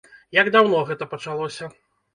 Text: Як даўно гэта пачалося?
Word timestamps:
Як 0.37 0.49
даўно 0.55 0.81
гэта 0.89 1.11
пачалося? 1.15 1.75